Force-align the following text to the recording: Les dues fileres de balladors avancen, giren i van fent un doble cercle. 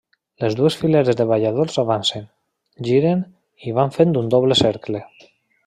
Les 0.43 0.53
dues 0.59 0.77
fileres 0.83 1.19
de 1.19 1.27
balladors 1.31 1.77
avancen, 1.83 2.25
giren 2.89 3.23
i 3.67 3.75
van 3.81 3.95
fent 4.01 4.19
un 4.25 4.33
doble 4.37 4.59
cercle. 4.67 5.05